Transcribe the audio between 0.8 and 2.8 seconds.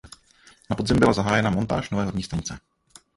byla zahájena montáž nové horní stanice.